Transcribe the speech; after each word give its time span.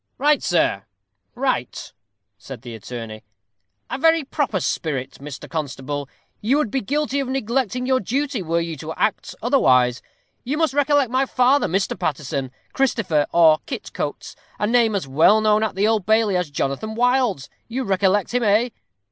"Right, 0.17 0.41
sir 0.41 0.85
right," 1.35 1.93
said 2.39 2.63
the 2.63 2.73
attorney. 2.73 3.23
"A 3.87 3.99
very 3.99 4.23
proper 4.23 4.59
spirit, 4.59 5.19
Mr. 5.21 5.47
Constable. 5.47 6.09
You 6.41 6.57
would 6.57 6.71
be 6.71 6.81
guilty 6.81 7.19
of 7.19 7.27
neglecting 7.27 7.85
your 7.85 7.99
duty 7.99 8.41
were 8.41 8.59
you 8.61 8.75
to 8.77 8.93
act 8.95 9.35
otherwise. 9.43 10.01
You 10.43 10.57
must 10.57 10.73
recollect 10.73 11.11
my 11.11 11.27
father, 11.27 11.67
Mr. 11.67 11.99
Paterson 11.99 12.49
Christopher, 12.73 13.27
or 13.31 13.59
Kit 13.67 13.93
Coates; 13.93 14.35
a 14.57 14.65
name 14.65 14.95
as 14.95 15.07
well 15.07 15.39
known 15.39 15.61
at 15.61 15.75
the 15.75 15.87
Old 15.87 16.07
Bailey 16.07 16.35
as 16.35 16.49
Jonathan 16.49 16.95
Wild's. 16.95 17.47
You 17.67 17.83
recollect 17.83 18.33
him 18.33 18.41
eh?" 18.41 18.69